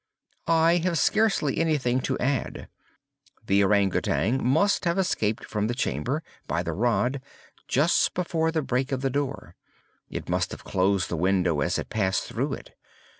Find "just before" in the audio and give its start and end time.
7.67-8.51